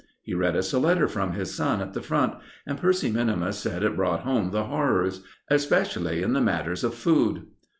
He 0.23 0.33
read 0.33 0.55
us 0.55 0.73
a 0.73 0.79
letter 0.79 1.07
from 1.07 1.33
his 1.33 1.53
son 1.53 1.79
at 1.79 1.93
the 1.93 2.01
Front, 2.01 2.33
and 2.65 2.79
Percy 2.81 3.11
minimus 3.11 3.59
said 3.59 3.83
it 3.83 3.95
brought 3.95 4.21
home 4.21 4.49
the 4.49 4.63
horrors 4.63 5.21
especially 5.47 6.23
in 6.23 6.33
the 6.33 6.41
matters 6.41 6.83
of 6.83 6.95
food. 6.95 7.45